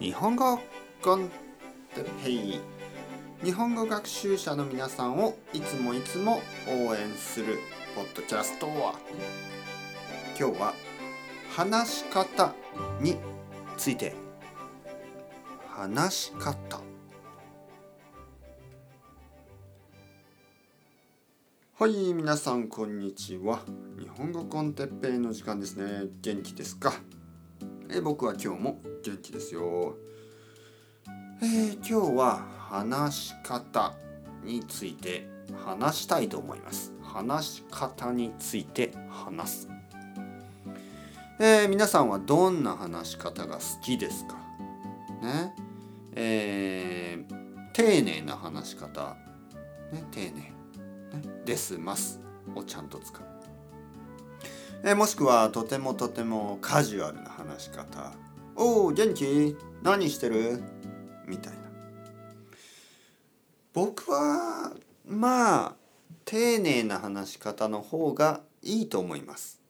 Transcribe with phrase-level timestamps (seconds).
[0.00, 0.58] 日本語
[3.42, 7.58] 日本語学習者の皆さんをいつもいつも応援する
[7.94, 8.94] ポッドキャストは
[10.38, 10.74] 今日は
[11.50, 12.54] 話し方
[13.00, 13.16] に
[13.76, 14.14] ついて
[15.68, 16.80] 話し方。
[21.76, 23.60] はい皆さんこんにちは。
[23.98, 26.08] 日本語コンテッペイの時間ですね。
[26.20, 26.94] 元気ですか？
[27.90, 28.73] え僕は今日も
[29.04, 29.96] 元気ですよ。
[31.42, 33.92] えー、今日は話し方
[34.42, 35.28] について
[35.62, 36.90] 話したいと思います。
[37.02, 39.68] 話し方について話す。
[41.38, 44.36] えー、皆さんはどんな話し方が好きですか？
[45.20, 45.54] ね？
[46.14, 49.16] えー、丁寧な話し方。
[49.92, 50.02] ね？
[50.12, 50.54] 丁寧、ね、
[51.44, 52.20] ですます。
[52.54, 53.22] をちゃんと使う。
[54.82, 58.12] えもしくはとてもとてもカジュアルな話し方
[58.56, 59.56] 「おお元気？
[59.82, 60.62] 何してる?」
[61.26, 61.58] みたいな。
[63.72, 64.72] 僕は
[65.04, 65.76] まあ
[66.24, 69.60] 丁寧な話し方の方がいいと思います。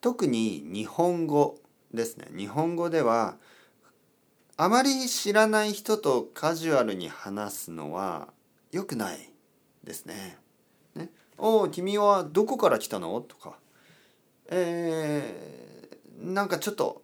[0.00, 1.58] 特に日本語
[1.92, 2.28] ですね。
[2.36, 3.36] 日本語では
[4.56, 8.28] あまり知らない人とカジュアルに話すのは
[8.70, 9.32] 良くない
[9.82, 10.38] ですね。
[10.94, 11.10] ね。
[11.36, 13.20] おお君はどこから来たの？
[13.20, 13.58] とか。
[14.50, 17.02] えー、なんかちょっと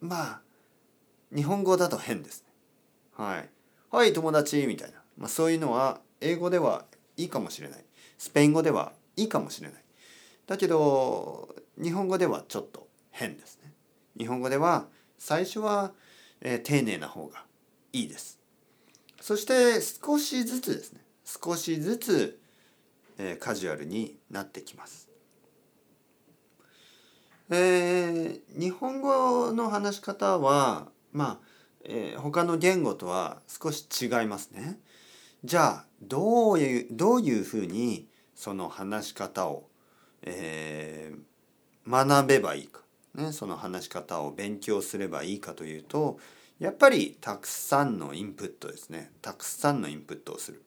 [0.00, 0.40] まあ
[1.34, 2.48] 日本語だと変ですね。
[3.16, 3.48] はい。
[3.90, 6.84] はい友達みたいな、まあ、そういうのは英語では
[7.16, 7.84] いいかもしれない。
[8.18, 9.82] スペイン語ではいいかもしれない。
[10.46, 13.72] だけど日本語ではちょっと変ですね。
[14.18, 14.86] 日本語では
[15.18, 15.92] 最初は、
[16.40, 17.44] えー、丁寧な方が
[17.92, 18.38] いいです。
[19.20, 22.38] そして少しずつですね少しずつ、
[23.18, 25.08] えー、カジュアルになってきます。
[27.48, 31.46] えー、日本語の話し方はまあ、
[31.84, 34.78] えー、他の言語とは少し違いますね。
[35.42, 39.64] じゃあどういうどういうふうにその話し方を、
[40.22, 42.82] えー、学べばいいか、
[43.14, 46.18] ね、その話し方を勉強すればいいかというと
[46.58, 49.10] やっぱりたくさんのインプットですね。
[49.22, 50.62] たくさんのインプットをする。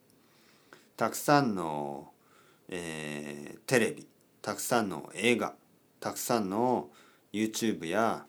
[0.98, 2.10] たくさんの、
[2.70, 4.08] えー、テレビ。
[4.42, 5.54] たくさんの映画。
[6.00, 6.90] たくさんの
[7.32, 8.26] YouTube や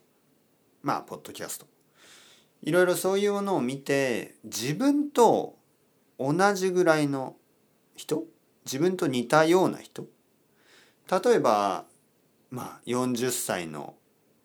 [0.82, 1.79] まあポッドキャスト。
[2.62, 5.56] いろいろそういうものを見て自分と
[6.18, 7.36] 同じぐらいの
[7.96, 8.24] 人
[8.64, 10.06] 自分と似たような人
[11.10, 11.84] 例えば
[12.50, 13.94] まあ40歳の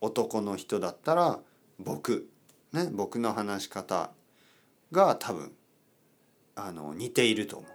[0.02, 1.40] 男の人だったら
[1.80, 2.30] 僕
[2.72, 4.12] ね僕の話し方
[4.92, 5.52] が多分
[6.56, 7.72] あの似ていると思う。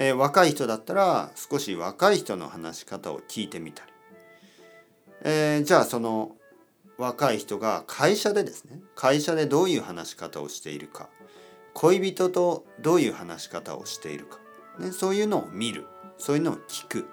[0.00, 3.92] えー、若い人だったら少し若い人の話し方を聞いてみたり、
[5.24, 6.37] えー、じゃあその
[6.98, 11.08] 若い人が会社でですね会社でどういう話し方をしているか
[11.72, 14.38] 恋人とどういう話し方をしているか
[14.78, 15.86] ね、そういうのを見る
[16.16, 17.08] そういうのを聞く、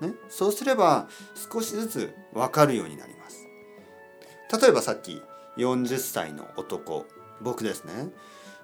[0.00, 1.08] ね、そうすれば
[1.52, 3.46] 少しずつ分かるようになります。
[4.60, 5.22] 例えばさっき
[5.56, 7.06] 40歳の男
[7.40, 8.10] 僕ですね。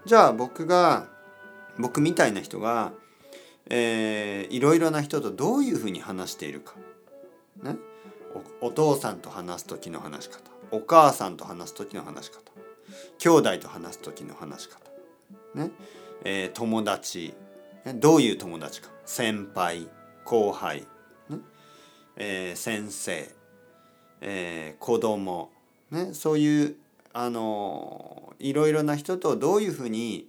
[0.05, 1.09] じゃあ僕が
[1.79, 2.93] 僕みたいな人が、
[3.69, 6.75] えー、いろいろな人とどういうふうに話しているか、
[7.63, 7.77] ね、
[8.61, 10.39] お父さんと話す時の話し方。
[10.71, 12.41] お母さんと話す時の話し方。
[13.19, 14.79] 兄弟と話す時の話し方。
[15.55, 15.71] ね。
[16.25, 17.35] えー、友達。
[17.85, 18.89] ねどういう友達か。
[19.05, 19.89] 先輩
[20.25, 20.87] 後輩、
[21.29, 21.39] ね。
[22.17, 23.29] えー、先生、
[24.21, 25.51] えー、子供、
[25.91, 26.77] ね、そういう
[27.13, 30.29] あのいろいろな人とどういうふうに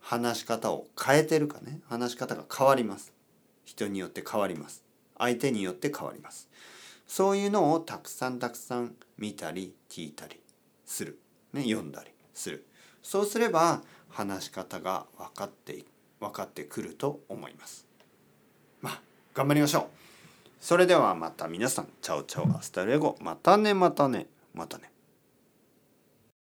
[0.00, 1.80] 話し方を変えてるかね。
[1.88, 3.12] 話し方が変わります。
[3.64, 4.84] 人によって変わります。
[5.18, 6.48] 相手によって変わります。
[7.12, 10.40] そういうのをたくさんたくさん見たり聞いたり
[10.86, 11.18] する、
[11.52, 12.64] ね、読んだりする
[13.02, 15.84] そうすれば話し方が分かって
[16.20, 17.86] 分かってくると思います。
[18.80, 19.00] まあ
[19.34, 19.84] 頑張りましょう。
[20.58, 24.91] それではまた皆さん chao chao hasta luego またねまたねまたね。